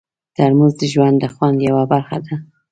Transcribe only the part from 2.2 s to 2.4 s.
ده.